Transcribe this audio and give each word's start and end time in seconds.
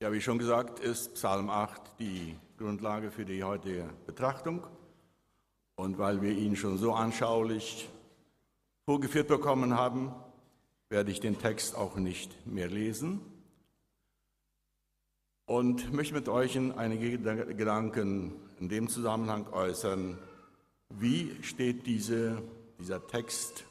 Ja, 0.00 0.12
wie 0.12 0.20
schon 0.20 0.38
gesagt, 0.38 0.78
ist 0.78 1.14
Psalm 1.14 1.50
8 1.50 1.98
die 1.98 2.36
Grundlage 2.56 3.10
für 3.10 3.24
die 3.24 3.42
heutige 3.42 3.90
Betrachtung. 4.06 4.64
Und 5.74 5.98
weil 5.98 6.22
wir 6.22 6.30
ihn 6.30 6.54
schon 6.54 6.78
so 6.78 6.92
anschaulich 6.92 7.88
vorgeführt 8.84 9.26
bekommen 9.26 9.74
haben, 9.74 10.14
werde 10.88 11.10
ich 11.10 11.18
den 11.18 11.40
Text 11.40 11.74
auch 11.74 11.96
nicht 11.96 12.46
mehr 12.46 12.68
lesen 12.68 13.20
und 15.46 15.92
möchte 15.92 16.14
mit 16.14 16.28
euch 16.28 16.56
einige 16.56 17.18
Gedanken 17.18 18.36
in 18.60 18.68
dem 18.68 18.86
Zusammenhang 18.88 19.48
äußern. 19.52 20.16
Wie 20.90 21.34
steht 21.42 21.88
diese, 21.88 22.40
dieser 22.78 23.04
Text, 23.04 23.64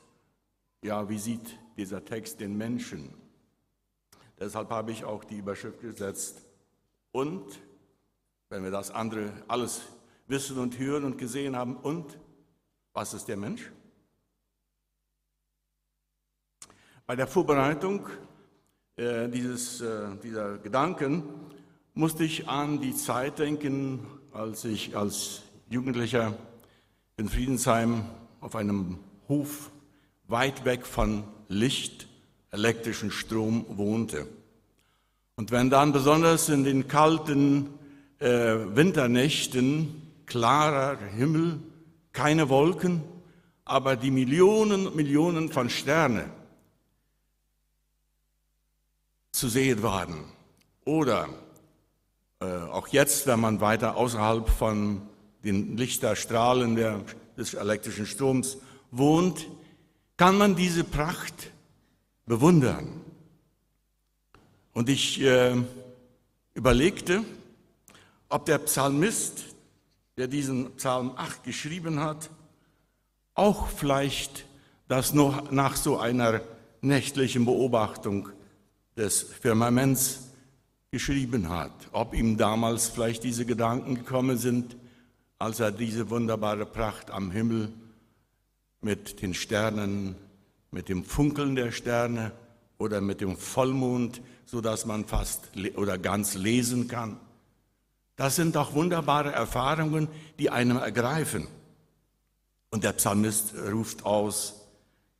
ja, 0.83 1.07
wie 1.07 1.19
sieht 1.19 1.57
dieser 1.77 2.03
Text 2.03 2.41
den 2.41 2.57
Menschen? 2.57 3.13
Deshalb 4.39 4.69
habe 4.69 4.91
ich 4.91 5.03
auch 5.03 5.23
die 5.23 5.37
Überschrift 5.37 5.81
gesetzt. 5.81 6.41
Und, 7.11 7.59
wenn 8.49 8.63
wir 8.63 8.71
das 8.71 8.91
andere 8.91 9.31
alles 9.47 9.81
wissen 10.27 10.57
und 10.59 10.77
hören 10.77 11.03
und 11.03 11.17
gesehen 11.17 11.55
haben, 11.55 11.75
und 11.75 12.19
was 12.93 13.13
ist 13.13 13.27
der 13.27 13.37
Mensch? 13.37 13.71
Bei 17.05 17.15
der 17.15 17.27
Vorbereitung 17.27 18.07
äh, 18.97 19.29
dieses, 19.29 19.81
äh, 19.81 20.15
dieser 20.21 20.57
Gedanken 20.57 21.23
musste 21.93 22.23
ich 22.23 22.47
an 22.47 22.81
die 22.81 22.95
Zeit 22.95 23.39
denken, 23.39 24.05
als 24.33 24.65
ich 24.65 24.95
als 24.95 25.43
Jugendlicher 25.69 26.37
in 27.15 27.29
Friedensheim 27.29 28.05
auf 28.41 28.55
einem 28.55 28.99
Hof 29.27 29.71
weit 30.27 30.65
weg 30.65 30.85
von 30.85 31.23
Licht 31.47 32.06
elektrischen 32.51 33.11
Strom 33.11 33.65
wohnte. 33.69 34.27
Und 35.35 35.51
wenn 35.51 35.69
dann 35.69 35.93
besonders 35.93 36.49
in 36.49 36.63
den 36.63 36.87
kalten 36.87 37.67
äh, 38.19 38.27
Winternächten 38.27 40.01
klarer 40.25 40.97
Himmel, 40.97 41.59
keine 42.11 42.49
Wolken, 42.49 43.03
aber 43.63 43.95
die 43.95 44.11
Millionen, 44.11 44.95
Millionen 44.95 45.49
von 45.49 45.69
Sternen 45.69 46.31
zu 49.31 49.49
sehen 49.49 49.83
waren. 49.83 50.23
Oder 50.85 51.29
äh, 52.39 52.45
auch 52.45 52.87
jetzt, 52.87 53.27
wenn 53.27 53.39
man 53.39 53.61
weiter 53.61 53.97
außerhalb 53.97 54.49
von 54.49 55.01
den 55.43 55.77
Lichterstrahlen 55.77 56.75
der, 56.75 57.01
des 57.37 57.53
elektrischen 57.53 58.05
Stroms 58.05 58.57
wohnt, 58.89 59.47
kann 60.17 60.37
man 60.37 60.55
diese 60.55 60.83
Pracht 60.83 61.51
bewundern. 62.27 63.01
Und 64.73 64.89
ich 64.89 65.19
äh, 65.21 65.55
überlegte, 66.53 67.23
ob 68.29 68.45
der 68.45 68.59
Psalmist, 68.59 69.45
der 70.17 70.27
diesen 70.27 70.75
Psalm 70.75 71.13
8 71.15 71.43
geschrieben 71.43 71.99
hat, 71.99 72.29
auch 73.33 73.67
vielleicht 73.67 74.45
das 74.87 75.13
noch 75.13 75.51
nach 75.51 75.75
so 75.75 75.97
einer 75.97 76.41
nächtlichen 76.81 77.45
Beobachtung 77.45 78.29
des 78.95 79.21
Firmaments 79.23 80.29
geschrieben 80.91 81.49
hat. 81.49 81.71
Ob 81.91 82.13
ihm 82.13 82.37
damals 82.37 82.89
vielleicht 82.89 83.23
diese 83.23 83.45
Gedanken 83.45 83.95
gekommen 83.95 84.37
sind, 84.37 84.77
als 85.39 85.59
er 85.59 85.71
diese 85.71 86.09
wunderbare 86.09 86.65
Pracht 86.65 87.11
am 87.11 87.31
Himmel 87.31 87.71
mit 88.81 89.21
den 89.21 89.33
Sternen 89.33 90.15
mit 90.71 90.89
dem 90.89 91.03
Funkeln 91.03 91.55
der 91.55 91.71
Sterne 91.71 92.31
oder 92.77 93.01
mit 93.01 93.21
dem 93.21 93.37
Vollmond, 93.37 94.21
so 94.45 94.61
dass 94.61 94.85
man 94.85 95.05
fast 95.05 95.51
oder 95.75 95.97
ganz 95.97 96.35
lesen 96.35 96.87
kann. 96.87 97.19
Das 98.15 98.35
sind 98.35 98.55
doch 98.55 98.73
wunderbare 98.73 99.31
Erfahrungen, 99.31 100.07
die 100.39 100.49
einem 100.49 100.77
ergreifen. 100.77 101.47
Und 102.69 102.83
der 102.83 102.93
Psalmist 102.93 103.53
ruft 103.71 104.05
aus, 104.05 104.67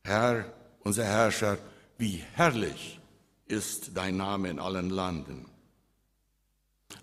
Herr, 0.02 0.52
unser 0.80 1.04
Herrscher, 1.04 1.58
wie 1.96 2.22
herrlich 2.34 3.00
ist 3.46 3.92
dein 3.94 4.16
Name 4.16 4.50
in 4.50 4.58
allen 4.58 4.90
Landen. 4.90 5.46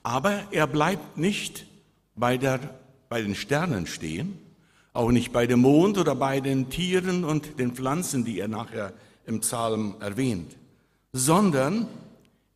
Aber 0.04 0.44
er 0.52 0.68
bleibt 0.68 1.18
nicht 1.18 1.66
bei, 2.16 2.38
der, 2.38 2.60
bei 3.10 3.22
den 3.22 3.36
Sternen 3.36 3.88
stehen, 3.88 4.40
auch 4.96 5.12
nicht 5.12 5.34
bei 5.34 5.46
dem 5.46 5.62
Mond 5.62 5.98
oder 5.98 6.16
bei 6.16 6.40
den 6.40 6.70
Tieren 6.70 7.26
und 7.26 7.60
den 7.60 7.74
Pflanzen, 7.74 8.24
die 8.24 8.40
er 8.40 8.48
nachher 8.48 8.94
im 9.26 9.42
Psalm 9.42 9.96
erwähnt, 10.00 10.56
sondern 11.12 11.88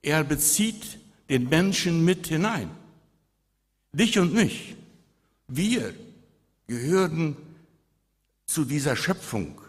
er 0.02 0.24
bezieht 0.24 1.00
den 1.30 1.50
Menschen 1.50 2.06
mit 2.06 2.28
hinein. 2.28 2.70
Dich 3.92 4.18
und 4.20 4.34
mich. 4.34 4.76
Wir 5.48 5.94
gehören 6.68 7.36
zu 8.46 8.64
dieser 8.64 8.96
Schöpfung. 8.96 9.60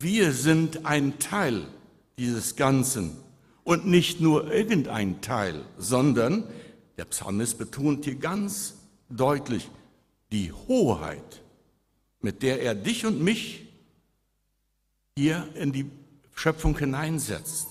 Wir 0.00 0.32
sind 0.32 0.84
ein 0.84 1.18
Teil 1.18 1.66
dieses 2.18 2.56
Ganzen 2.56 3.16
und 3.62 3.86
nicht 3.86 4.20
nur 4.20 4.52
irgendein 4.52 5.20
Teil, 5.20 5.64
sondern 5.76 6.44
der 6.96 7.04
Psalmist 7.04 7.58
betont 7.58 8.04
hier 8.04 8.16
ganz 8.16 8.74
deutlich 9.08 9.70
die 10.32 10.52
Hoheit 10.52 11.42
mit 12.20 12.42
der 12.42 12.62
er 12.62 12.74
dich 12.74 13.06
und 13.06 13.20
mich 13.22 13.66
hier 15.16 15.48
in 15.54 15.72
die 15.72 15.90
Schöpfung 16.34 16.76
hineinsetzt. 16.78 17.68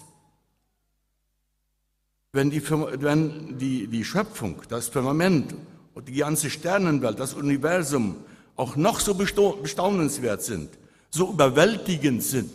Wenn 2.33 2.49
die, 2.49 2.61
wenn 2.69 3.57
die, 3.57 3.87
die 3.87 4.03
Schöpfung, 4.03 4.61
das 4.69 4.89
Firmament 4.89 5.55
und 5.93 6.07
die 6.07 6.13
ganze 6.13 6.49
Sternenwelt, 6.49 7.19
das 7.19 7.33
Universum 7.33 8.17
auch 8.55 8.75
noch 8.75 8.99
so 8.99 9.13
bestaunenswert 9.13 10.43
sind, 10.43 10.69
so 11.09 11.31
überwältigend 11.31 12.21
sind, 12.21 12.51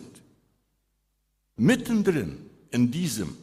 mittendrin 1.55 2.37
in 2.71 2.91
diesem, 2.91 3.35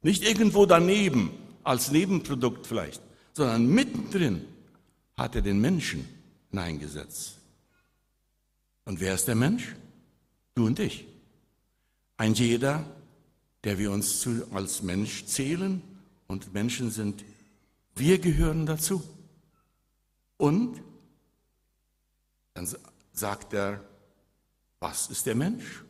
nicht 0.00 0.24
irgendwo 0.24 0.66
daneben, 0.66 1.30
als 1.64 1.90
Nebenprodukt 1.92 2.66
vielleicht, 2.66 3.02
sondern 3.34 3.66
mittendrin 3.66 4.44
hat 5.16 5.36
er 5.36 5.42
den 5.42 5.60
Menschen 5.60 6.06
hineingesetzt. 6.50 7.41
Und 8.84 9.00
wer 9.00 9.14
ist 9.14 9.28
der 9.28 9.34
Mensch? 9.34 9.74
Du 10.54 10.66
und 10.66 10.78
ich. 10.78 11.06
Ein 12.16 12.34
jeder, 12.34 12.84
der 13.64 13.78
wir 13.78 13.90
uns 13.90 14.20
zu, 14.20 14.46
als 14.52 14.82
Mensch 14.82 15.24
zählen 15.26 15.82
und 16.26 16.52
Menschen 16.52 16.90
sind, 16.90 17.24
wir 17.94 18.18
gehören 18.18 18.66
dazu. 18.66 19.02
Und 20.36 20.80
dann 22.54 22.68
sagt 23.12 23.54
er, 23.54 23.84
was 24.80 25.10
ist 25.10 25.26
der 25.26 25.34
Mensch? 25.34 25.84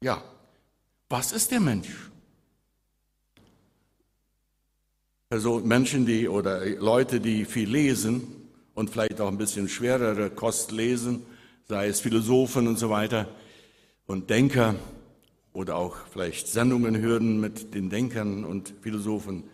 Ja, 0.00 0.22
was 1.08 1.32
ist 1.32 1.50
der 1.50 1.60
Mensch? 1.60 2.10
Also 5.30 5.60
Menschen, 5.60 6.06
die 6.06 6.28
oder 6.28 6.64
Leute, 6.64 7.20
die 7.20 7.44
viel 7.44 7.68
lesen 7.68 8.48
und 8.74 8.90
vielleicht 8.90 9.20
auch 9.20 9.28
ein 9.28 9.38
bisschen 9.38 9.68
schwerere 9.68 10.30
Kost 10.30 10.70
lesen, 10.70 11.26
sei 11.68 11.88
es 11.88 12.00
Philosophen 12.00 12.68
und 12.68 12.78
so 12.78 12.90
weiter 12.90 13.28
und 14.06 14.30
Denker 14.30 14.76
oder 15.52 15.76
auch 15.76 15.96
vielleicht 16.12 16.48
Sendungen 16.48 16.98
hören 16.98 17.40
mit 17.40 17.74
den 17.74 17.90
Denkern 17.90 18.44
und 18.44 18.72
Philosophen, 18.82 19.44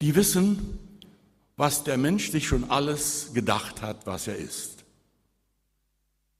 die 0.00 0.14
wissen, 0.14 0.78
was 1.56 1.84
der 1.84 1.98
Mensch 1.98 2.30
sich 2.30 2.46
schon 2.48 2.70
alles 2.70 3.32
gedacht 3.34 3.82
hat, 3.82 4.06
was 4.06 4.26
er 4.26 4.36
ist. 4.36 4.84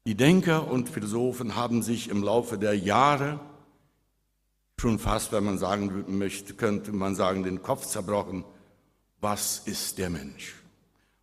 Die 0.06 0.14
Denker 0.14 0.68
und 0.68 0.88
Philosophen 0.88 1.54
haben 1.54 1.82
sich 1.82 2.08
im 2.08 2.22
Laufe 2.22 2.58
der 2.58 2.76
Jahre 2.76 3.40
schon 4.80 4.98
fast, 4.98 5.30
wenn 5.32 5.44
man 5.44 5.58
sagen 5.58 6.04
möchte, 6.08 6.54
könnte 6.54 6.92
man 6.92 7.14
sagen, 7.14 7.44
den 7.44 7.62
Kopf 7.62 7.86
zerbrochen, 7.86 8.44
was 9.20 9.62
ist 9.64 9.98
der 9.98 10.10
Mensch? 10.10 10.54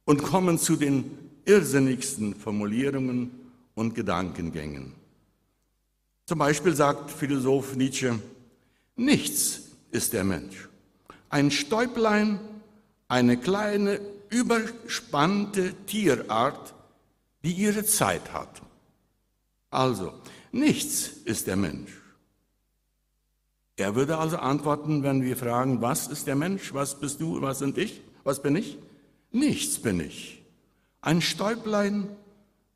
Und 0.05 0.23
kommen 0.23 0.57
zu 0.57 0.77
den 0.77 1.28
irrsinnigsten 1.49 2.35
Formulierungen 2.35 3.31
und 3.73 3.95
Gedankengängen. 3.95 4.93
Zum 6.25 6.37
Beispiel 6.37 6.75
sagt 6.75 7.09
Philosoph 7.09 7.75
Nietzsche, 7.75 8.19
nichts 8.95 9.61
ist 9.89 10.13
der 10.13 10.23
Mensch. 10.23 10.69
Ein 11.29 11.49
Stäublein, 11.49 12.39
eine 13.07 13.37
kleine, 13.37 13.99
überspannte 14.29 15.73
Tierart, 15.87 16.75
die 17.43 17.53
ihre 17.53 17.83
Zeit 17.83 18.31
hat. 18.31 18.61
Also, 19.71 20.13
nichts 20.51 21.07
ist 21.25 21.47
der 21.47 21.55
Mensch. 21.55 21.91
Er 23.75 23.95
würde 23.95 24.17
also 24.17 24.37
antworten, 24.37 25.01
wenn 25.01 25.23
wir 25.23 25.35
fragen, 25.35 25.81
was 25.81 26.07
ist 26.07 26.27
der 26.27 26.35
Mensch, 26.35 26.73
was 26.75 26.99
bist 26.99 27.21
du, 27.21 27.41
was 27.41 27.57
sind 27.57 27.77
ich, 27.79 28.01
was 28.23 28.41
bin 28.41 28.55
ich? 28.55 28.77
Nichts 29.31 29.79
bin 29.79 29.99
ich. 29.99 30.38
Ein 31.01 31.21
Stäublein, 31.21 32.09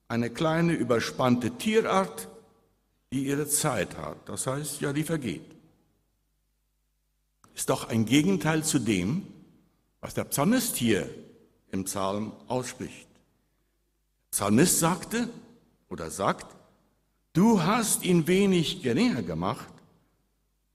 eine 0.07 0.29
kleine 0.29 0.73
überspannte 0.73 1.51
Tierart, 1.57 2.29
die 3.11 3.25
ihre 3.25 3.47
Zeit 3.47 3.97
hat. 3.97 4.17
Das 4.27 4.47
heißt, 4.47 4.81
ja, 4.81 4.93
die 4.93 5.03
vergeht. 5.03 5.55
ist 7.53 7.69
doch 7.69 7.89
ein 7.89 8.05
Gegenteil 8.05 8.63
zu 8.63 8.79
dem, 8.79 9.27
was 10.01 10.13
der 10.13 10.23
Psalmist 10.25 10.75
hier 10.75 11.07
im 11.71 11.83
Psalm 11.85 12.33
ausspricht. 12.47 13.07
Der 13.11 14.31
Psalmist 14.31 14.79
sagte 14.79 15.29
oder 15.89 16.09
sagt, 16.09 16.55
du 17.33 17.61
hast 17.61 18.03
ihn 18.03 18.27
wenig 18.27 18.81
geringer 18.81 19.21
gemacht 19.21 19.73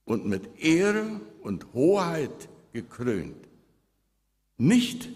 und 0.04 0.26
mit 0.26 0.60
Ehre 0.60 1.20
und 1.42 1.72
Hoheit 1.74 2.48
gekrönt. 2.72 3.48
Nicht 4.56 5.08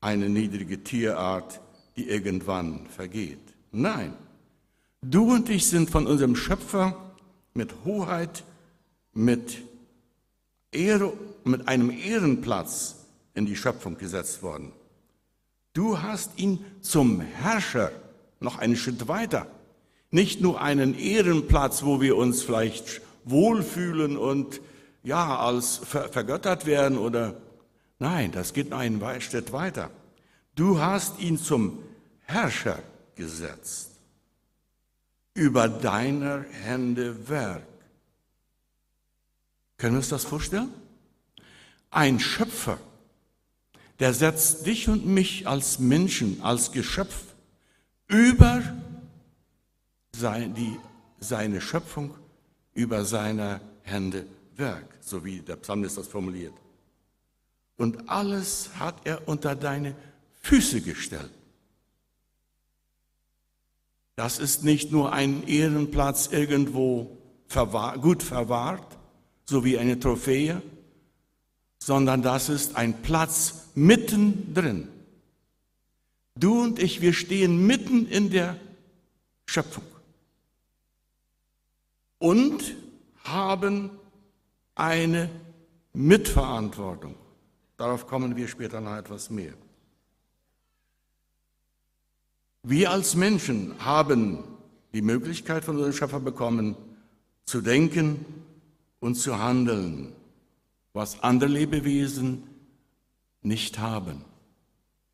eine 0.00 0.28
niedrige 0.28 0.82
Tierart, 0.82 1.60
die 1.96 2.08
irgendwann 2.08 2.86
vergeht. 2.86 3.40
Nein, 3.72 4.14
du 5.02 5.32
und 5.34 5.48
ich 5.48 5.66
sind 5.66 5.90
von 5.90 6.06
unserem 6.06 6.36
Schöpfer 6.36 6.96
mit 7.54 7.74
Hoheit, 7.84 8.44
mit 9.12 9.58
Ehre, 10.70 11.12
mit 11.44 11.66
einem 11.66 11.90
Ehrenplatz 11.90 13.06
in 13.34 13.46
die 13.46 13.56
Schöpfung 13.56 13.98
gesetzt 13.98 14.42
worden. 14.42 14.72
Du 15.72 16.02
hast 16.02 16.38
ihn 16.38 16.64
zum 16.80 17.20
Herrscher 17.20 17.90
noch 18.40 18.58
einen 18.58 18.76
Schritt 18.76 19.08
weiter. 19.08 19.46
Nicht 20.10 20.40
nur 20.40 20.60
einen 20.60 20.98
Ehrenplatz, 20.98 21.84
wo 21.84 22.00
wir 22.00 22.16
uns 22.16 22.42
vielleicht 22.42 23.00
wohlfühlen 23.24 24.16
und 24.16 24.60
ja, 25.02 25.38
als 25.38 25.78
vergöttert 25.78 26.66
werden 26.66 26.98
oder 26.98 27.40
nein, 27.98 28.32
das 28.32 28.52
geht 28.52 28.70
noch 28.70 28.78
einen 28.78 29.00
Schritt 29.20 29.52
weiter. 29.52 29.90
Du 30.54 30.80
hast 30.80 31.20
ihn 31.20 31.38
zum 31.38 31.78
Herrscher 32.20 32.82
gesetzt 33.14 33.92
über 35.34 35.68
deiner 35.68 36.44
Hände 36.64 37.28
Werk. 37.28 37.62
Können 39.76 39.94
wir 39.94 39.98
uns 39.98 40.08
das 40.08 40.24
vorstellen? 40.24 40.72
Ein 41.90 42.18
Schöpfer, 42.18 42.78
der 44.00 44.12
setzt 44.12 44.66
dich 44.66 44.88
und 44.88 45.06
mich 45.06 45.46
als 45.46 45.78
Menschen, 45.78 46.42
als 46.42 46.72
Geschöpf 46.72 47.14
über 48.08 48.62
seine, 50.12 51.60
Schöpfung, 51.60 52.14
über 52.74 53.04
seine 53.04 53.60
Hände 53.82 54.26
Werk, 54.56 54.98
so 55.00 55.24
wie 55.24 55.40
der 55.40 55.56
Psalmist 55.56 55.96
das 55.96 56.08
formuliert. 56.08 56.54
Und 57.78 58.10
alles 58.10 58.70
hat 58.78 59.06
er 59.06 59.26
unter 59.26 59.54
deine 59.54 59.94
Füße 60.42 60.82
gestellt. 60.82 61.30
Das 64.16 64.40
ist 64.40 64.64
nicht 64.64 64.90
nur 64.90 65.12
ein 65.12 65.46
Ehrenplatz 65.46 66.26
irgendwo 66.26 67.16
verwahr, 67.46 67.98
gut 67.98 68.22
verwahrt, 68.22 68.98
so 69.44 69.64
wie 69.64 69.78
eine 69.78 70.00
Trophäe, 70.00 70.60
sondern 71.78 72.20
das 72.20 72.48
ist 72.48 72.74
ein 72.76 73.00
Platz 73.00 73.68
mittendrin. 73.76 74.88
Du 76.34 76.60
und 76.60 76.80
ich, 76.80 77.00
wir 77.00 77.12
stehen 77.12 77.64
mitten 77.64 78.06
in 78.06 78.30
der 78.30 78.56
Schöpfung 79.46 79.84
und 82.18 82.74
haben 83.22 83.90
eine 84.74 85.30
Mitverantwortung. 85.92 87.14
Darauf 87.78 88.06
kommen 88.06 88.36
wir 88.36 88.48
später 88.48 88.80
noch 88.80 88.96
etwas 88.96 89.30
mehr. 89.30 89.54
Wir 92.64 92.90
als 92.90 93.14
Menschen 93.14 93.82
haben 93.82 94.44
die 94.92 95.00
Möglichkeit 95.00 95.64
von 95.64 95.76
unserem 95.76 95.94
Schöpfer 95.94 96.20
bekommen, 96.20 96.76
zu 97.46 97.62
denken 97.62 98.26
und 99.00 99.14
zu 99.14 99.38
handeln, 99.38 100.12
was 100.92 101.22
andere 101.22 101.50
Lebewesen 101.50 102.42
nicht 103.42 103.78
haben. 103.78 104.24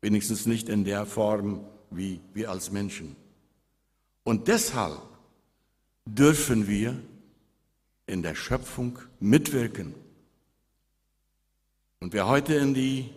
Wenigstens 0.01 0.45
nicht 0.45 0.67
in 0.67 0.83
der 0.83 1.05
Form 1.05 1.61
wie 1.91 2.19
wir 2.33 2.49
als 2.49 2.71
Menschen. 2.71 3.15
Und 4.23 4.47
deshalb 4.47 5.01
dürfen 6.05 6.67
wir 6.67 6.99
in 8.07 8.23
der 8.23 8.35
Schöpfung 8.35 8.99
mitwirken. 9.19 9.93
Und 12.05 12.13
wer 12.13 12.27
heute 12.27 12.53
in 12.53 12.75
die 12.75 13.09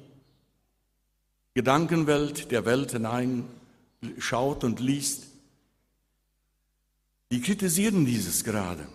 Gedankenwelt 1.53 2.51
der 2.51 2.65
Welt 2.65 2.93
hineinschaut 2.93 4.65
und 4.65 4.81
liest, 4.81 5.27
die 7.31 7.43
kritisieren 7.43 8.07
dieses 8.07 8.45
gerade, 8.45 8.89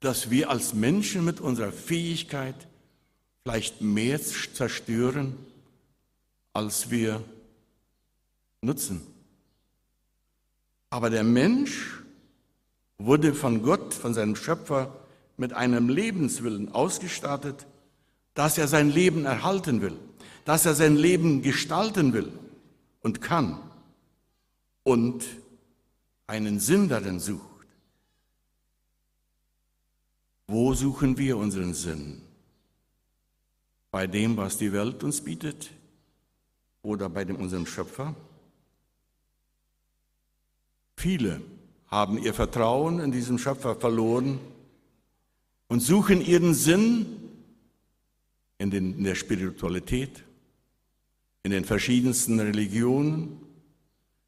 dass 0.00 0.30
wir 0.30 0.50
als 0.50 0.74
Menschen 0.74 1.24
mit 1.24 1.40
unserer 1.40 1.70
Fähigkeit 1.70 2.66
vielleicht 3.44 3.82
mehr 3.82 4.20
zerstören, 4.20 5.36
als 6.52 6.90
wir 6.90 7.22
nutzen. 8.62 9.00
Aber 10.90 11.08
der 11.08 11.22
Mensch 11.22 12.02
wurde 12.98 13.32
von 13.32 13.62
Gott, 13.62 13.94
von 13.94 14.12
seinem 14.12 14.34
Schöpfer, 14.34 14.92
mit 15.36 15.52
einem 15.52 15.88
Lebenswillen 15.88 16.72
ausgestattet, 16.72 17.64
dass 18.36 18.58
er 18.58 18.68
sein 18.68 18.90
Leben 18.90 19.24
erhalten 19.24 19.80
will, 19.80 19.96
dass 20.44 20.66
er 20.66 20.74
sein 20.74 20.94
Leben 20.94 21.40
gestalten 21.40 22.12
will 22.12 22.30
und 23.00 23.22
kann 23.22 23.58
und 24.84 25.24
einen 26.26 26.60
Sinn 26.60 26.88
darin 26.88 27.18
sucht. 27.18 27.66
Wo 30.46 30.74
suchen 30.74 31.16
wir 31.16 31.38
unseren 31.38 31.72
Sinn? 31.72 32.20
Bei 33.90 34.06
dem, 34.06 34.36
was 34.36 34.58
die 34.58 34.70
Welt 34.70 35.02
uns 35.02 35.22
bietet 35.22 35.70
oder 36.82 37.08
bei 37.08 37.24
dem 37.24 37.36
unserem 37.36 37.64
Schöpfer? 37.64 38.14
Viele 40.94 41.40
haben 41.86 42.18
ihr 42.18 42.34
Vertrauen 42.34 43.00
in 43.00 43.12
diesen 43.12 43.38
Schöpfer 43.38 43.76
verloren 43.76 44.38
und 45.68 45.80
suchen 45.80 46.20
ihren 46.20 46.52
Sinn 46.52 47.25
in, 48.58 48.70
den, 48.70 48.98
in 48.98 49.04
der 49.04 49.14
Spiritualität, 49.14 50.24
in 51.42 51.50
den 51.50 51.64
verschiedensten 51.64 52.40
Religionen, 52.40 53.40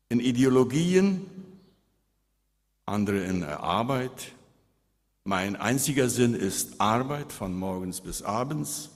in 0.08 0.20
Ideologien, 0.20 1.26
andere 2.86 3.22
in 3.24 3.40
der 3.40 3.60
Arbeit. 3.60 4.32
Mein 5.24 5.56
einziger 5.56 6.08
Sinn 6.08 6.34
ist 6.34 6.80
Arbeit 6.80 7.32
von 7.32 7.56
morgens 7.56 8.00
bis 8.00 8.22
abends. 8.22 8.90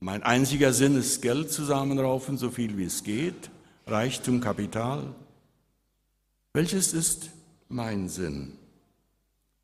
Mein 0.00 0.22
einziger 0.22 0.72
Sinn 0.72 0.96
ist 0.96 1.22
Geld 1.22 1.50
zusammenraufen, 1.50 2.36
so 2.36 2.50
viel 2.50 2.76
wie 2.76 2.84
es 2.84 3.02
geht, 3.02 3.50
Reichtum, 3.86 4.40
Kapital. 4.40 5.14
Welches 6.52 6.92
ist 6.92 7.30
mein 7.68 8.08
Sinn? 8.08 8.52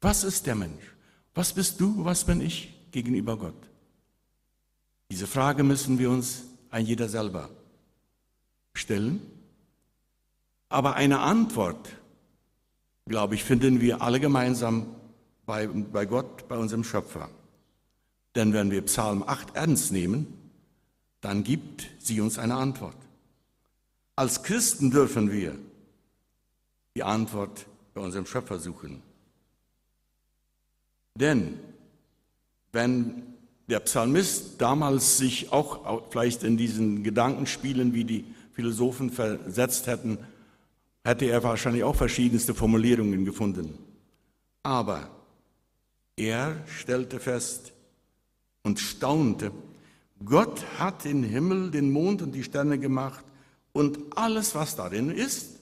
Was 0.01 0.25
ist 0.25 0.47
der 0.47 0.55
Mensch? 0.55 0.95
Was 1.35 1.53
bist 1.53 1.81
du, 1.81 2.05
was 2.05 2.25
bin 2.25 2.41
ich 2.41 2.75
gegenüber 2.91 3.37
Gott? 3.37 3.72
Diese 5.13 5.27
Frage 5.27 5.63
müssen 5.63 5.99
wir 5.99 6.09
uns 6.09 6.45
ein 6.71 6.87
jeder 6.87 7.07
selber 7.07 7.51
stellen. 8.73 9.21
Aber 10.71 10.95
eine 10.97 11.19
Antwort, 11.19 11.91
glaube 13.05 13.35
ich, 13.35 13.45
finden 13.45 13.83
wir 13.83 14.01
alle 14.01 14.21
gemeinsam 14.21 14.87
bei, 15.45 15.67
bei 15.67 16.07
Gott, 16.07 16.49
bei 16.49 16.57
unserem 16.57 16.83
Schöpfer. 16.83 17.29
Denn 18.35 18.55
wenn 18.55 18.71
wir 18.71 18.81
Psalm 18.87 19.23
8 19.23 19.55
ernst 19.55 19.93
nehmen, 19.93 20.33
dann 21.21 21.45
gibt 21.45 21.91
sie 21.99 22.23
uns 22.23 22.39
eine 22.39 22.55
Antwort. 22.55 22.97
Als 24.17 24.43
Christen 24.43 24.91
dürfen 24.91 25.31
wir 25.31 25.59
die 26.95 27.03
Antwort 27.03 27.67
bei 27.93 28.01
unserem 28.01 28.25
Schöpfer 28.25 28.59
suchen. 28.59 29.03
Denn 31.15 31.61
wenn 32.73 33.32
der 33.73 33.81
Psalmist 33.81 34.61
damals 34.61 35.17
sich 35.17 35.51
auch 35.51 36.03
vielleicht 36.11 36.43
in 36.43 36.59
diesen 36.59 37.03
Gedankenspielen, 37.03 37.95
wie 37.95 38.05
die 38.05 38.25
Philosophen 38.53 39.11
versetzt 39.11 39.87
hätten, 39.87 40.19
hätte 41.03 41.25
er 41.25 41.43
wahrscheinlich 41.43 41.83
auch 41.83 41.97
verschiedenste 41.97 42.55
Formulierungen 42.55 43.25
gefunden. 43.25 43.79
Aber 44.63 45.09
er 46.17 46.63
stellte 46.67 47.19
fest 47.19 47.73
und 48.63 48.79
staunte, 48.79 49.53
Gott 50.23 50.63
hat 50.79 51.07
den 51.07 51.23
Himmel, 51.23 51.71
den 51.71 51.91
Mond 51.91 52.21
und 52.21 52.33
die 52.33 52.45
Sterne 52.45 52.79
gemacht 52.79 53.25
und 53.73 53.99
alles, 54.15 54.55
was 54.55 54.77
darin 54.77 55.11
ist, 55.11 55.61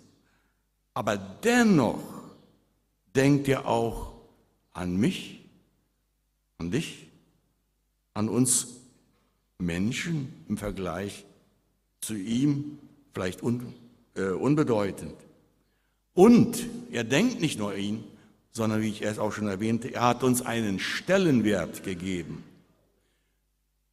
aber 0.95 1.17
dennoch 1.17 2.03
denkt 3.15 3.47
er 3.47 3.67
auch 3.67 4.15
an 4.73 4.97
mich, 4.97 5.49
an 6.59 6.73
dich, 6.73 7.07
an 8.15 8.29
uns 8.29 8.69
Menschen 9.59 10.33
im 10.49 10.57
Vergleich 10.57 11.25
zu 12.01 12.15
ihm, 12.15 12.79
vielleicht 13.13 13.43
un, 13.43 13.75
äh, 14.15 14.31
unbedeutend. 14.31 15.15
Und 16.15 16.67
er 16.91 17.05
denkt 17.05 17.41
nicht 17.41 17.59
nur 17.59 17.73
an 17.73 17.79
ihn, 17.79 18.05
sondern 18.53 18.83
wie 18.83 18.89
ich 18.89 19.03
es 19.03 19.19
auch 19.19 19.33
schon 19.33 19.49
erwähnte, 19.49 19.95
er 19.95 20.09
hat 20.09 20.23
uns 20.23 20.43
einen 20.43 20.79
Stellenwert 20.79 21.83
gegeben. 21.83 22.45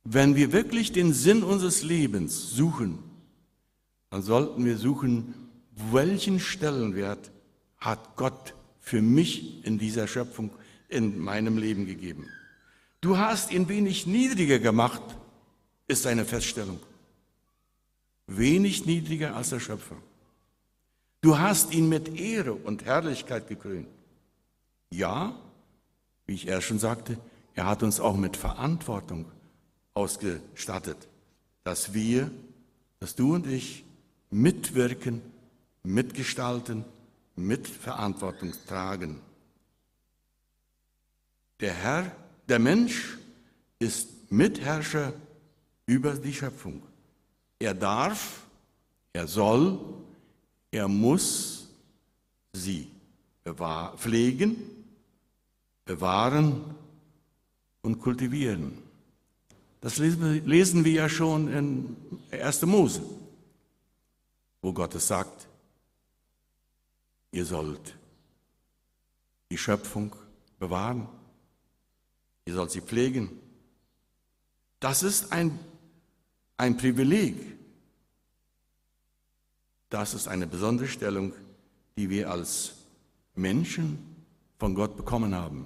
wenn 0.09 0.37
wir 0.37 0.53
wirklich 0.53 0.93
den 0.93 1.11
Sinn 1.11 1.43
unseres 1.43 1.83
Lebens 1.83 2.51
suchen, 2.51 2.99
dann 4.09 4.21
sollten 4.21 4.63
wir 4.63 4.77
suchen, 4.77 5.33
welchen 5.91 6.39
Stellenwert 6.39 7.29
hat 7.77 8.15
Gott 8.15 8.53
für 8.79 9.01
mich 9.01 9.65
in 9.65 9.77
dieser 9.77 10.07
Schöpfung, 10.07 10.51
in 10.87 11.19
meinem 11.19 11.57
Leben 11.57 11.85
gegeben. 11.85 12.25
Du 13.01 13.17
hast 13.17 13.51
ihn 13.51 13.69
wenig 13.69 14.07
niedriger 14.07 14.59
gemacht, 14.59 15.01
ist 15.87 16.07
eine 16.07 16.25
Feststellung. 16.25 16.79
Wenig 18.25 18.85
niedriger 18.85 19.35
als 19.35 19.49
der 19.49 19.59
Schöpfer. 19.59 19.95
Du 21.21 21.37
hast 21.37 21.73
ihn 21.73 21.89
mit 21.89 22.19
Ehre 22.19 22.53
und 22.53 22.85
Herrlichkeit 22.85 23.47
gekrönt. 23.47 23.87
Ja, 24.89 25.35
wie 26.25 26.33
ich 26.33 26.47
erst 26.47 26.67
schon 26.67 26.79
sagte, 26.79 27.17
er 27.53 27.65
hat 27.65 27.83
uns 27.83 27.99
auch 27.99 28.17
mit 28.17 28.37
Verantwortung 28.37 29.25
ausgestattet, 29.93 31.07
dass 31.63 31.93
wir, 31.93 32.29
dass 32.99 33.15
du 33.15 33.33
und 33.33 33.47
ich 33.47 33.83
mitwirken, 34.29 35.21
mitgestalten, 35.83 36.85
Mitverantwortung 37.35 38.53
tragen. 38.67 39.19
Der 41.59 41.73
Herr, 41.73 42.11
der 42.47 42.59
Mensch 42.59 43.17
ist 43.79 44.31
Mitherrscher 44.31 45.13
über 45.85 46.13
die 46.13 46.33
Schöpfung. 46.33 46.81
Er 47.59 47.73
darf, 47.73 48.43
er 49.13 49.27
soll, 49.27 49.79
er 50.71 50.87
muss 50.87 51.67
sie 52.53 52.91
pflegen, 53.97 54.57
bewahren 55.85 56.75
und 57.81 57.99
kultivieren. 57.99 58.77
Das 59.79 59.97
lesen 59.97 60.83
wir 60.83 60.91
ja 60.91 61.07
schon 61.07 61.47
in 61.47 61.95
1. 62.31 62.63
Mose, 62.63 63.01
wo 64.61 64.73
Gott 64.73 64.95
es 64.95 65.07
sagt, 65.07 65.47
ihr 67.31 67.45
sollt 67.45 67.95
die 69.49 69.57
Schöpfung 69.57 70.13
bewahren, 70.59 71.07
ihr 72.47 72.53
sollt 72.53 72.71
sie 72.71 72.81
pflegen. 72.81 73.29
Das 74.79 75.03
ist 75.03 75.33
ein, 75.33 75.59
ein 76.55 76.77
Privileg. 76.77 77.35
Das 79.89 80.13
ist 80.13 80.29
eine 80.29 80.47
besondere 80.47 80.87
Stellung, 80.87 81.33
die 81.97 82.09
wir 82.09 82.31
als 82.31 82.75
Menschen 83.35 83.99
von 84.59 84.75
Gott 84.75 84.95
bekommen 84.95 85.35
haben. 85.35 85.65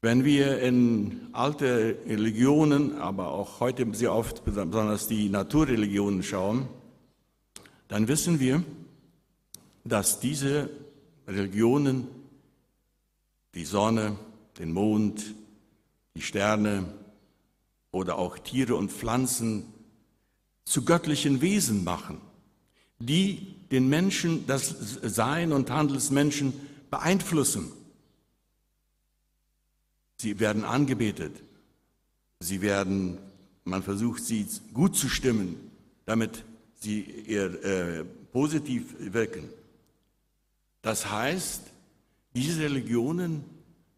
Wenn 0.00 0.24
wir 0.24 0.60
in 0.60 1.28
alte 1.32 1.98
Religionen, 2.06 2.98
aber 2.98 3.32
auch 3.32 3.60
heute 3.60 3.86
sehr 3.94 4.14
oft 4.14 4.44
besonders 4.46 5.08
die 5.08 5.28
Naturreligionen 5.28 6.22
schauen, 6.22 6.68
dann 7.88 8.08
wissen 8.08 8.40
wir, 8.40 8.64
dass 9.84 10.20
diese 10.20 10.70
Religionen 11.28 12.08
die 13.54 13.66
Sonne, 13.66 14.16
den 14.58 14.72
Mond, 14.72 15.34
die 16.14 16.22
Sterne 16.22 16.92
oder 17.90 18.18
auch 18.18 18.38
Tiere 18.38 18.74
und 18.76 18.92
Pflanzen 18.92 19.64
zu 20.64 20.84
göttlichen 20.84 21.40
Wesen 21.40 21.84
machen, 21.84 22.20
die 22.98 23.56
den 23.70 23.88
Menschen, 23.88 24.46
das 24.46 24.74
Sein 25.02 25.52
und 25.52 25.70
Handeln 25.70 25.98
des 25.98 26.10
Menschen 26.10 26.52
beeinflussen. 26.90 27.72
Sie 30.16 30.38
werden 30.38 30.64
angebetet. 30.64 31.34
Sie 32.40 32.60
werden, 32.60 33.18
man 33.64 33.82
versucht, 33.82 34.22
sie 34.24 34.46
gut 34.72 34.94
zu 34.96 35.08
stimmen, 35.08 35.56
damit 36.04 36.44
sie 36.80 37.24
eher 37.26 37.64
äh, 37.64 38.04
positiv 38.32 38.94
wirken. 38.98 39.48
Das 40.82 41.10
heißt, 41.10 41.62
diese 42.34 42.60
Religionen 42.62 43.44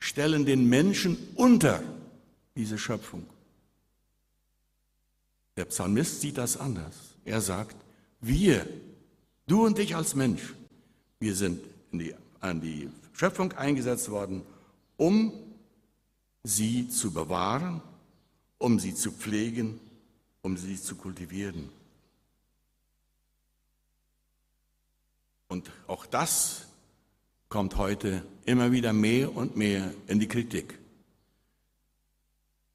stellen 0.04 0.44
den 0.44 0.68
Menschen 0.68 1.16
unter 1.34 1.82
diese 2.54 2.76
Schöpfung. 2.76 3.24
Der 5.56 5.64
Psalmist 5.64 6.20
sieht 6.20 6.36
das 6.36 6.58
anders. 6.58 6.94
Er 7.24 7.40
sagt, 7.40 7.74
wir, 8.20 8.68
du 9.46 9.64
und 9.64 9.78
ich 9.78 9.96
als 9.96 10.14
Mensch, 10.14 10.52
wir 11.20 11.34
sind 11.34 11.58
die, 11.90 12.14
an 12.40 12.60
die 12.60 12.90
Schöpfung 13.14 13.52
eingesetzt 13.52 14.10
worden, 14.10 14.42
um 14.98 15.32
sie 16.42 16.86
zu 16.90 17.10
bewahren, 17.10 17.80
um 18.58 18.78
sie 18.78 18.94
zu 18.94 19.10
pflegen, 19.10 19.80
um 20.42 20.58
sie 20.58 20.78
zu 20.78 20.96
kultivieren. 20.96 21.70
Und 25.48 25.70
auch 25.86 26.04
das 26.04 26.66
kommt 27.54 27.76
heute 27.76 28.26
immer 28.46 28.72
wieder 28.72 28.92
mehr 28.92 29.36
und 29.36 29.56
mehr 29.56 29.94
in 30.08 30.18
die 30.18 30.26
Kritik. 30.26 30.76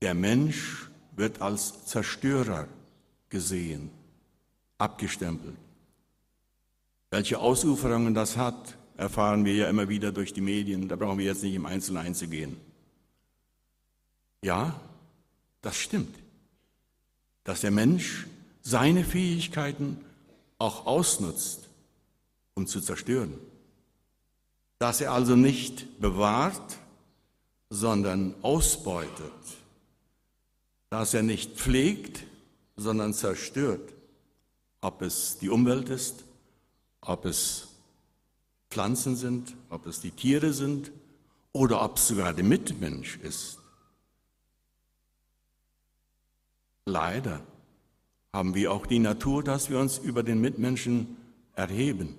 Der 0.02 0.14
Mensch 0.14 0.90
wird 1.18 1.42
als 1.42 1.86
Zerstörer 1.86 2.66
gesehen, 3.28 3.90
abgestempelt. 4.78 5.58
Welche 7.12 7.40
Ausuferungen 7.40 8.14
das 8.14 8.38
hat, 8.38 8.78
erfahren 8.96 9.44
wir 9.44 9.54
ja 9.54 9.70
immer 9.70 9.90
wieder 9.90 10.14
durch 10.14 10.32
die 10.32 10.40
Medien. 10.40 10.88
Da 10.88 10.96
brauchen 10.96 11.18
wir 11.18 11.26
jetzt 11.26 11.44
nicht 11.44 11.56
im 11.56 11.66
Einzelnen 11.66 12.02
einzugehen. 12.02 12.56
Ja, 14.42 14.80
das 15.62 15.76
stimmt, 15.76 16.16
dass 17.44 17.60
der 17.60 17.72
Mensch 17.72 18.28
seine 18.62 19.04
Fähigkeiten 19.04 19.98
auch 20.58 20.86
ausnutzt, 20.86 21.68
um 22.54 22.66
zu 22.66 22.80
zerstören. 22.80 23.34
Dass 24.80 25.02
er 25.02 25.12
also 25.12 25.36
nicht 25.36 26.00
bewahrt, 26.00 26.80
sondern 27.70 28.34
ausbeutet. 28.42 29.32
Dass 30.90 31.14
er 31.14 31.22
nicht 31.22 31.58
pflegt, 31.58 32.24
sondern 32.76 33.14
zerstört. 33.14 33.94
Ob 34.82 35.02
es 35.02 35.38
die 35.38 35.50
Umwelt 35.50 35.90
ist, 35.90 36.24
ob 37.02 37.26
es 37.26 37.68
Pflanzen 38.70 39.16
sind, 39.16 39.56
ob 39.70 39.86
es 39.86 40.00
die 40.00 40.12
Tiere 40.12 40.54
sind 40.54 40.92
oder 41.52 41.84
ob 41.84 41.98
es 41.98 42.08
sogar 42.08 42.34
der 42.34 42.44
Mitmensch 42.44 43.18
ist. 43.18 43.60
Leider 46.86 47.42
haben 48.32 48.56
wir 48.56 48.72
auch 48.72 48.86
die 48.86 49.00
Natur, 49.00 49.44
dass 49.44 49.70
wir 49.70 49.80
uns 49.80 49.98
über 49.98 50.24
den 50.24 50.40
Mitmenschen 50.40 51.18
erheben 51.56 52.16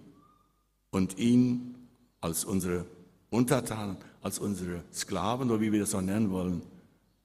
und 0.90 1.18
ihn 1.18 1.74
als 2.20 2.44
unsere 2.44 2.86
Untertanen, 3.30 3.96
als 4.22 4.38
unsere 4.38 4.82
Sklaven 4.92 5.50
oder 5.50 5.60
wie 5.60 5.72
wir 5.72 5.80
das 5.80 5.94
auch 5.94 6.00
nennen 6.00 6.30
wollen, 6.30 6.62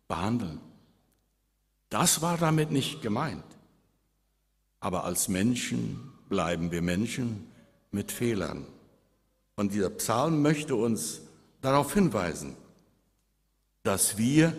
behandeln. 0.07 0.59
Das 1.89 2.21
war 2.21 2.37
damit 2.37 2.71
nicht 2.71 3.01
gemeint. 3.01 3.43
Aber 4.79 5.03
als 5.03 5.27
Menschen 5.27 6.11
bleiben 6.29 6.71
wir 6.71 6.81
Menschen 6.81 7.47
mit 7.91 8.11
Fehlern. 8.11 8.67
Und 9.55 9.73
dieser 9.73 9.89
Psalm 9.89 10.41
möchte 10.41 10.75
uns 10.75 11.21
darauf 11.61 11.93
hinweisen, 11.93 12.55
dass 13.83 14.17
wir 14.17 14.55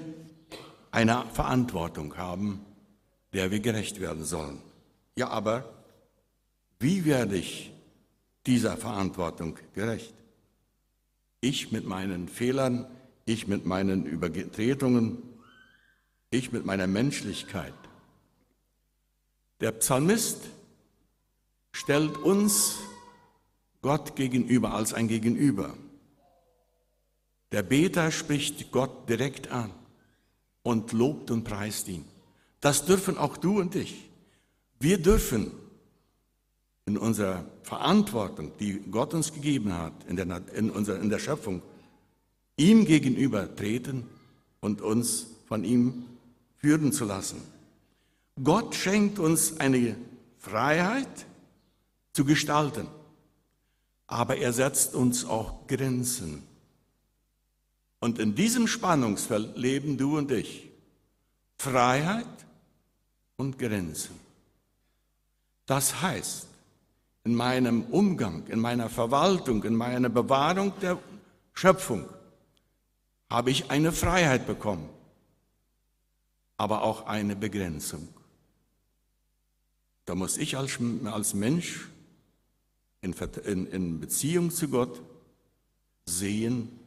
eine 0.90 1.24
Verantwortung 1.32 2.16
haben, 2.16 2.64
der 3.32 3.50
wir 3.50 3.60
gerecht 3.60 4.00
werden 4.00 4.24
sollen. 4.24 4.62
Ja, 5.16 5.28
aber 5.28 5.64
wie 6.78 7.04
werde 7.04 7.36
ich 7.36 7.72
dieser 8.46 8.76
Verantwortung 8.76 9.58
gerecht? 9.74 10.14
Ich 11.40 11.72
mit 11.72 11.86
meinen 11.86 12.28
Fehlern, 12.28 12.86
ich 13.24 13.46
mit 13.46 13.66
meinen 13.66 14.06
Übertretungen, 14.06 15.22
ich 16.30 16.52
mit 16.52 16.64
meiner 16.64 16.86
Menschlichkeit. 16.86 17.74
Der 19.60 19.72
Psalmist 19.72 20.42
stellt 21.72 22.16
uns 22.18 22.78
Gott 23.82 24.16
gegenüber 24.16 24.74
als 24.74 24.92
ein 24.92 25.08
Gegenüber. 25.08 25.74
Der 27.52 27.62
Beter 27.62 28.10
spricht 28.10 28.72
Gott 28.72 29.08
direkt 29.08 29.50
an 29.50 29.72
und 30.62 30.92
lobt 30.92 31.30
und 31.30 31.44
preist 31.44 31.88
ihn. 31.88 32.04
Das 32.60 32.84
dürfen 32.84 33.16
auch 33.16 33.36
du 33.36 33.60
und 33.60 33.74
ich. 33.76 34.10
Wir 34.80 35.00
dürfen 35.00 35.52
in 36.86 36.96
unserer 36.96 37.44
Verantwortung, 37.62 38.52
die 38.58 38.78
Gott 38.90 39.12
uns 39.12 39.32
gegeben 39.32 39.74
hat, 39.74 39.92
in 40.08 40.16
der, 40.16 40.42
in 40.54 40.70
unserer, 40.70 41.00
in 41.00 41.10
der 41.10 41.18
Schöpfung, 41.18 41.62
ihm 42.56 42.84
gegenüber 42.84 43.54
treten 43.54 44.04
und 44.60 44.80
uns 44.80 45.26
von 45.46 45.64
ihm 45.64 46.04
führen 46.58 46.92
zu 46.92 47.04
lassen. 47.04 47.42
Gott 48.42 48.74
schenkt 48.74 49.18
uns 49.18 49.58
eine 49.58 49.96
Freiheit 50.38 51.26
zu 52.12 52.24
gestalten, 52.24 52.86
aber 54.06 54.36
er 54.36 54.52
setzt 54.52 54.94
uns 54.94 55.24
auch 55.24 55.66
Grenzen. 55.66 56.44
Und 57.98 58.20
in 58.20 58.36
diesem 58.36 58.68
Spannungsfeld 58.68 59.56
leben 59.56 59.96
du 59.98 60.18
und 60.18 60.30
ich. 60.30 60.70
Freiheit 61.58 62.26
und 63.36 63.58
Grenzen. 63.58 64.14
Das 65.64 66.00
heißt, 66.00 66.46
in 67.26 67.34
meinem 67.34 67.82
Umgang, 67.86 68.46
in 68.46 68.60
meiner 68.60 68.88
Verwaltung, 68.88 69.64
in 69.64 69.74
meiner 69.74 70.08
Bewahrung 70.08 70.72
der 70.80 70.96
Schöpfung 71.54 72.08
habe 73.28 73.50
ich 73.50 73.68
eine 73.68 73.90
Freiheit 73.90 74.46
bekommen, 74.46 74.88
aber 76.56 76.82
auch 76.82 77.06
eine 77.06 77.34
Begrenzung. 77.34 78.06
Da 80.04 80.14
muss 80.14 80.36
ich 80.36 80.56
als, 80.56 80.78
als 81.04 81.34
Mensch 81.34 81.88
in, 83.00 83.12
in, 83.44 83.66
in 83.66 83.98
Beziehung 83.98 84.52
zu 84.52 84.68
Gott 84.68 85.02
sehen, 86.04 86.78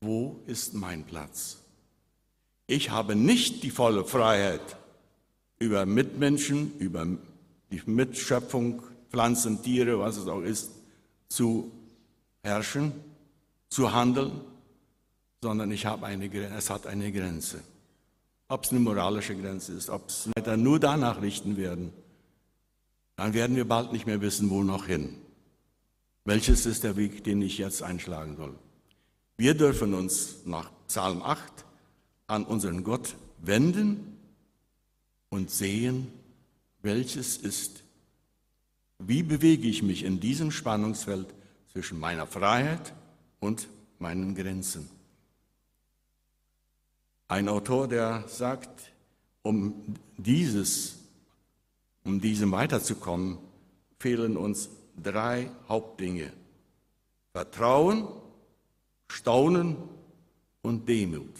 wo 0.00 0.40
ist 0.46 0.72
mein 0.74 1.02
Platz? 1.02 1.58
Ich 2.68 2.90
habe 2.90 3.16
nicht 3.16 3.64
die 3.64 3.72
volle 3.72 4.04
Freiheit 4.04 4.76
über 5.58 5.84
Mitmenschen, 5.84 6.78
über 6.78 7.08
die 7.72 7.82
Mitschöpfung, 7.86 8.82
Pflanzen, 9.10 9.62
Tiere, 9.62 9.98
was 9.98 10.18
es 10.18 10.28
auch 10.28 10.42
ist, 10.42 10.70
zu 11.28 11.72
herrschen, 12.42 12.92
zu 13.68 13.92
handeln, 13.92 14.40
sondern 15.40 15.70
ich 15.72 15.86
habe 15.86 16.06
eine, 16.06 16.32
es 16.56 16.70
hat 16.70 16.86
eine 16.86 17.10
Grenze. 17.10 17.60
Ob 18.48 18.64
es 18.64 18.70
eine 18.70 18.80
moralische 18.80 19.34
Grenze 19.34 19.72
ist, 19.72 19.88
ob 19.88 20.08
es 20.08 20.28
dann 20.44 20.62
nur 20.62 20.78
danach 20.78 21.22
richten 21.22 21.56
werden, 21.56 21.92
dann 23.16 23.34
werden 23.34 23.56
wir 23.56 23.66
bald 23.66 23.92
nicht 23.92 24.06
mehr 24.06 24.20
wissen, 24.20 24.50
wo 24.50 24.62
noch 24.62 24.86
hin. 24.86 25.16
Welches 26.24 26.66
ist 26.66 26.84
der 26.84 26.96
Weg, 26.96 27.24
den 27.24 27.42
ich 27.42 27.58
jetzt 27.58 27.82
einschlagen 27.82 28.36
soll? 28.36 28.54
Wir 29.36 29.54
dürfen 29.54 29.94
uns 29.94 30.44
nach 30.44 30.70
Psalm 30.86 31.22
8 31.22 31.40
an 32.26 32.44
unseren 32.44 32.84
Gott 32.84 33.16
wenden 33.38 34.18
und 35.30 35.50
sehen, 35.50 36.12
welches 36.82 37.36
ist, 37.36 37.82
wie 38.98 39.22
bewege 39.22 39.68
ich 39.68 39.82
mich 39.82 40.04
in 40.04 40.20
diesem 40.20 40.50
Spannungsfeld 40.50 41.26
zwischen 41.72 41.98
meiner 41.98 42.26
Freiheit 42.26 42.92
und 43.40 43.68
meinen 43.98 44.34
Grenzen. 44.34 44.88
Ein 47.28 47.48
Autor, 47.48 47.88
der 47.88 48.24
sagt, 48.28 48.92
um 49.42 49.96
dieses, 50.16 50.98
um 52.04 52.20
diesem 52.20 52.52
weiterzukommen, 52.52 53.38
fehlen 53.98 54.36
uns 54.36 54.68
drei 55.02 55.50
Hauptdinge. 55.68 56.32
Vertrauen, 57.32 58.06
Staunen 59.08 59.76
und 60.60 60.88
Demut. 60.88 61.34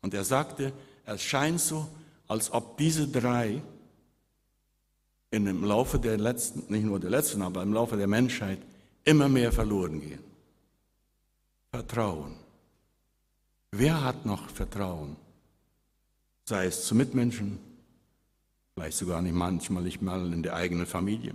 Und 0.00 0.14
er 0.14 0.24
sagte, 0.24 0.72
es 1.04 1.22
scheint 1.22 1.60
so, 1.60 1.88
als 2.26 2.50
ob 2.50 2.78
diese 2.78 3.06
drei 3.06 3.62
in 5.34 5.46
dem 5.46 5.64
Laufe 5.64 5.98
der 5.98 6.16
letzten, 6.16 6.72
nicht 6.72 6.84
nur 6.84 7.00
der 7.00 7.10
letzten, 7.10 7.42
aber 7.42 7.62
im 7.62 7.72
Laufe 7.72 7.96
der 7.96 8.06
Menschheit 8.06 8.60
immer 9.04 9.28
mehr 9.28 9.50
verloren 9.50 10.00
gehen. 10.00 10.22
Vertrauen. 11.70 12.36
Wer 13.72 14.04
hat 14.04 14.24
noch 14.24 14.48
Vertrauen? 14.48 15.16
Sei 16.44 16.66
es 16.66 16.86
zu 16.86 16.94
Mitmenschen, 16.94 17.58
vielleicht 18.74 18.96
sogar 18.96 19.20
nicht 19.22 19.34
manchmal 19.34 19.82
nicht 19.82 20.00
mal 20.00 20.32
in 20.32 20.44
der 20.44 20.54
eigenen 20.54 20.86
Familie. 20.86 21.34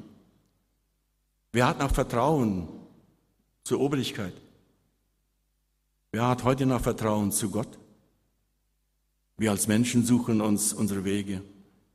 Wer 1.51 1.67
hat 1.67 1.79
noch 1.79 1.93
Vertrauen 1.93 2.69
zur 3.63 3.81
Obrigkeit? 3.81 4.33
Wer 6.11 6.25
hat 6.27 6.43
heute 6.45 6.65
noch 6.65 6.81
Vertrauen 6.81 7.33
zu 7.33 7.51
Gott? 7.51 7.77
Wir 9.37 9.51
als 9.51 9.67
Menschen 9.67 10.05
suchen 10.05 10.39
uns 10.39 10.71
unsere 10.71 11.03
Wege, 11.03 11.41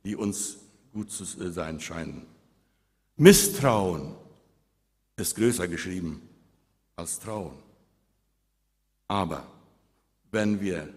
die 0.03 0.15
uns 0.15 0.57
gut 0.95 1.11
zu 1.11 1.25
sein 1.25 1.81
scheinen. 1.81 2.25
Misstrauen 3.17 4.15
ist 5.17 5.35
größer 5.35 5.67
geschrieben 5.67 6.21
als 6.95 7.19
Trauen. 7.19 7.57
Aber 9.09 9.45
wenn 10.31 10.61
wir 10.61 10.93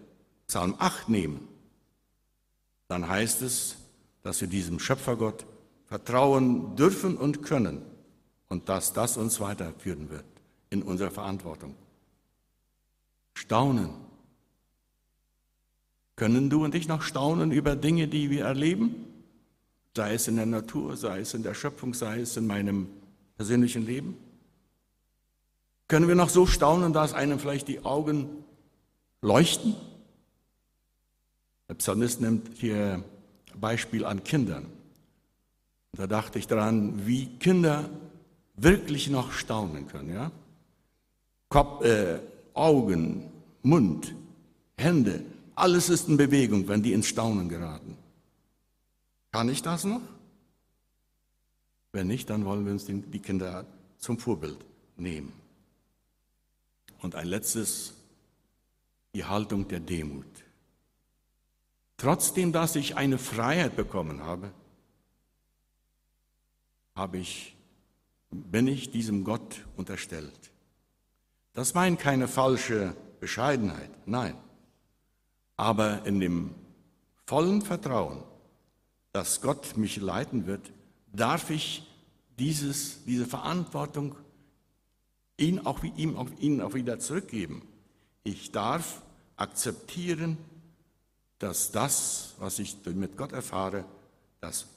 Psalm 0.47 0.75
8 0.79 1.09
nehmen, 1.09 1.45
dann 2.87 3.09
heißt 3.09 3.41
es, 3.41 3.75
dass 4.23 4.39
wir 4.39 4.47
diesem 4.47 4.79
Schöpfergott 4.79 5.45
vertrauen 5.85 6.77
dürfen 6.77 7.17
und 7.17 7.43
können 7.43 7.81
und 8.47 8.69
dass 8.69 8.93
das 8.93 9.17
uns 9.17 9.41
weiterführen 9.41 10.09
wird 10.09 10.25
in 10.69 10.81
unserer 10.81 11.11
Verantwortung. 11.11 11.75
Staunen. 13.33 13.89
Können 16.15 16.49
du 16.49 16.63
und 16.63 16.73
ich 16.73 16.87
noch 16.87 17.01
staunen 17.01 17.51
über 17.51 17.75
Dinge, 17.75 18.07
die 18.07 18.29
wir 18.29 18.45
erleben? 18.45 19.18
Sei 19.95 20.13
es 20.13 20.27
in 20.27 20.35
der 20.35 20.45
Natur, 20.45 20.95
sei 20.97 21.19
es 21.19 21.33
in 21.33 21.43
der 21.43 21.53
Schöpfung, 21.53 21.93
sei 21.93 22.21
es 22.21 22.37
in 22.37 22.47
meinem 22.47 22.87
persönlichen 23.35 23.85
Leben? 23.85 24.17
Können 25.87 26.07
wir 26.07 26.15
noch 26.15 26.29
so 26.29 26.45
staunen, 26.45 26.93
dass 26.93 27.13
einem 27.13 27.39
vielleicht 27.39 27.67
die 27.67 27.83
Augen 27.83 28.27
leuchten? 29.21 29.75
Der 31.67 31.73
Psalmist 31.75 32.21
nimmt 32.21 32.57
hier 32.57 33.03
Beispiel 33.59 34.05
an 34.05 34.23
Kindern. 34.23 34.65
Da 35.93 36.07
dachte 36.07 36.39
ich 36.39 36.47
daran, 36.47 37.05
wie 37.07 37.27
Kinder 37.37 37.89
wirklich 38.55 39.09
noch 39.09 39.31
staunen 39.31 39.87
können. 39.87 40.13
Ja? 40.13 40.31
Kopf, 41.49 41.83
äh, 41.83 42.19
Augen, 42.53 43.29
Mund, 43.63 44.13
Hände, 44.77 45.23
alles 45.55 45.89
ist 45.89 46.07
in 46.07 46.17
Bewegung, 46.17 46.67
wenn 46.67 46.81
die 46.81 46.93
ins 46.93 47.07
Staunen 47.07 47.49
geraten. 47.49 47.97
Kann 49.31 49.49
ich 49.49 49.61
das 49.61 49.83
noch? 49.83 50.01
Wenn 51.91 52.07
nicht, 52.07 52.29
dann 52.29 52.45
wollen 52.45 52.65
wir 52.65 52.71
uns 52.71 52.85
die 52.85 53.19
Kinder 53.19 53.65
zum 53.97 54.17
Vorbild 54.19 54.63
nehmen. 54.95 55.33
Und 57.01 57.15
ein 57.15 57.27
letztes, 57.27 57.93
die 59.13 59.25
Haltung 59.25 59.67
der 59.67 59.79
Demut. 59.79 60.25
Trotzdem, 61.97 62.51
dass 62.51 62.75
ich 62.75 62.95
eine 62.95 63.17
Freiheit 63.17 63.75
bekommen 63.75 64.23
habe, 64.23 64.51
habe 66.95 67.17
ich, 67.17 67.55
bin 68.29 68.67
ich 68.67 68.91
diesem 68.91 69.23
Gott 69.23 69.65
unterstellt. 69.75 70.51
Das 71.53 71.73
meint 71.73 71.99
keine 71.99 72.27
falsche 72.27 72.95
Bescheidenheit, 73.19 73.89
nein. 74.05 74.35
Aber 75.57 76.05
in 76.05 76.19
dem 76.19 76.55
vollen 77.25 77.61
Vertrauen, 77.61 78.23
dass 79.11 79.41
Gott 79.41 79.77
mich 79.77 79.97
leiten 79.97 80.45
wird, 80.45 80.71
darf 81.11 81.49
ich 81.49 81.87
dieses, 82.37 83.03
diese 83.05 83.25
Verantwortung 83.25 84.15
ihn 85.37 85.59
auch, 85.59 85.83
ihm, 85.83 86.15
auch, 86.15 86.29
ihnen 86.39 86.61
auch 86.61 86.73
wieder 86.73 86.99
zurückgeben. 86.99 87.61
Ich 88.23 88.51
darf 88.51 89.01
akzeptieren, 89.37 90.37
dass 91.39 91.71
das, 91.71 92.35
was 92.39 92.59
ich 92.59 92.77
mit 92.85 93.17
Gott 93.17 93.31
erfahre, 93.31 93.85
das 94.41 94.67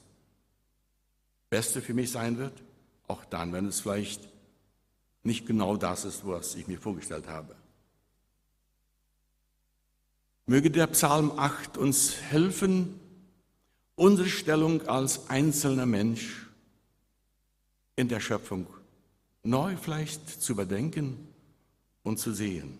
Beste 1.49 1.81
für 1.81 1.93
mich 1.93 2.11
sein 2.11 2.37
wird, 2.37 2.63
auch 3.07 3.25
dann, 3.25 3.53
wenn 3.53 3.67
es 3.67 3.81
vielleicht 3.81 4.27
nicht 5.23 5.45
genau 5.45 5.77
das 5.77 6.05
ist, 6.05 6.25
was 6.25 6.55
ich 6.55 6.67
mir 6.67 6.79
vorgestellt 6.79 7.27
habe. 7.27 7.55
Möge 10.45 10.71
der 10.71 10.87
Psalm 10.87 11.31
8 11.37 11.77
uns 11.77 12.15
helfen, 12.15 12.99
unsere 13.95 14.29
Stellung 14.29 14.81
als 14.87 15.29
einzelner 15.29 15.85
Mensch 15.85 16.47
in 17.95 18.07
der 18.07 18.19
Schöpfung 18.19 18.67
neu 19.43 19.75
vielleicht 19.77 20.41
zu 20.41 20.53
überdenken 20.53 21.27
und 22.03 22.17
zu 22.17 22.33
sehen. 22.33 22.77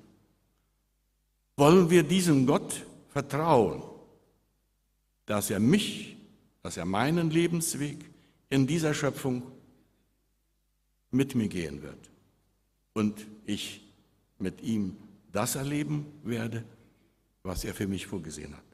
Wollen 1.56 1.90
wir 1.90 2.04
diesem 2.04 2.48
Gott 2.48 2.86
vertrauen, 3.10 3.84
dass 5.26 5.50
er 5.50 5.60
mich, 5.60 6.18
dass 6.64 6.78
er 6.78 6.86
meinen 6.86 7.30
Lebensweg 7.30 8.10
in 8.50 8.66
dieser 8.66 8.94
Schöpfung 8.94 9.44
mit 11.12 11.36
mir 11.36 11.48
gehen 11.48 11.82
wird 11.84 12.10
und 12.94 13.28
ich 13.46 13.82
mit 14.40 14.62
ihm 14.62 14.98
das 15.32 15.56
erleben 15.56 16.06
werde, 16.24 16.64
was 17.44 17.64
er 17.64 17.74
für 17.74 17.88
mich 17.88 18.08
vorgesehen 18.08 18.56
hat. 18.56 18.73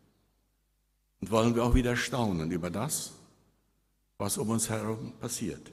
Und 1.21 1.31
wollen 1.31 1.55
wir 1.55 1.63
auch 1.63 1.75
wieder 1.75 1.95
staunen 1.95 2.51
über 2.51 2.69
das, 2.69 3.13
was 4.17 4.37
um 4.37 4.49
uns 4.49 4.69
herum 4.69 5.13
passiert. 5.19 5.71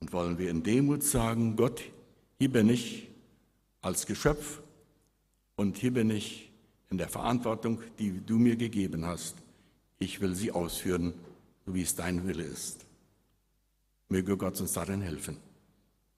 Und 0.00 0.12
wollen 0.12 0.38
wir 0.38 0.50
in 0.50 0.62
Demut 0.62 1.02
sagen, 1.02 1.56
Gott, 1.56 1.82
hier 2.38 2.50
bin 2.50 2.68
ich 2.68 3.08
als 3.82 4.06
Geschöpf 4.06 4.60
und 5.56 5.76
hier 5.76 5.92
bin 5.92 6.10
ich 6.10 6.50
in 6.90 6.98
der 6.98 7.08
Verantwortung, 7.08 7.80
die 7.98 8.20
du 8.24 8.38
mir 8.38 8.56
gegeben 8.56 9.06
hast. 9.06 9.36
Ich 9.98 10.20
will 10.20 10.34
sie 10.34 10.52
ausführen, 10.52 11.14
so 11.66 11.74
wie 11.74 11.82
es 11.82 11.94
dein 11.94 12.26
Wille 12.26 12.44
ist. 12.44 12.86
Möge 14.08 14.36
Gott 14.36 14.60
uns 14.60 14.72
darin 14.72 15.02
helfen. 15.02 15.36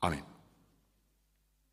Amen. 0.00 0.31